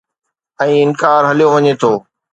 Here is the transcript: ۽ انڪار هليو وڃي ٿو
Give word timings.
۽ 0.63 0.73
انڪار 0.83 1.21
هليو 1.31 1.51
وڃي 1.57 1.73
ٿو 1.81 1.91